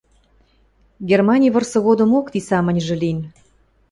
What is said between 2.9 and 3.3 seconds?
лин.